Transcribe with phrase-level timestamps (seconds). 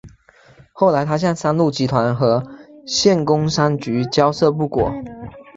[0.73, 2.43] 后来他向三鹿集团和
[2.87, 4.91] 县工商局交涉不果。